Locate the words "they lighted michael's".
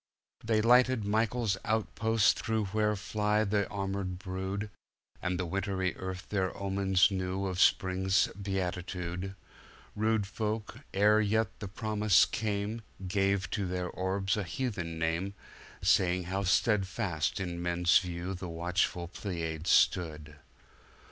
0.43-1.57